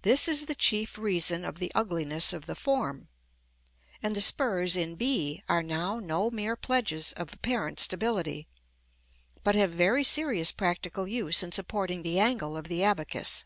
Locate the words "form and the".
2.54-4.22